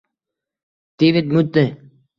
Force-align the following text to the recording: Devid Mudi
Devid 0.99 1.29
Mudi 1.31 1.65